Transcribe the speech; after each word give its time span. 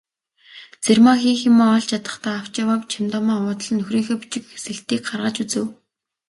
Цэрмаа 0.83 1.17
хийх 1.23 1.39
юмаа 1.51 1.71
олж 1.77 1.87
ядахдаа 1.97 2.35
авч 2.39 2.53
яваа 2.63 2.77
чемоданаа 2.91 3.39
уудлан 3.43 3.75
нөхрийнхөө 3.77 4.17
бичиг 4.21 4.43
сэлтийг 4.63 5.01
гаргаж 5.07 5.37
үзэв. 5.43 5.65